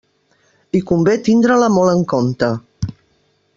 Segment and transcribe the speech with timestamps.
[0.79, 2.51] I convé tindre-la molt en compte.